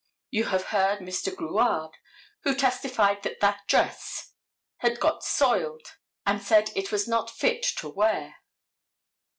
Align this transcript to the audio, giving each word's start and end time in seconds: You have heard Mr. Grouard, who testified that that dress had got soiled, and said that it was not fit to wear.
You 0.31 0.45
have 0.45 0.63
heard 0.73 0.97
Mr. 0.97 1.31
Grouard, 1.35 1.91
who 2.41 2.55
testified 2.55 3.21
that 3.21 3.39
that 3.41 3.67
dress 3.67 4.33
had 4.77 4.99
got 4.99 5.23
soiled, 5.23 5.95
and 6.25 6.41
said 6.41 6.65
that 6.69 6.75
it 6.77 6.91
was 6.91 7.07
not 7.07 7.29
fit 7.29 7.61
to 7.77 7.87
wear. 7.89 8.37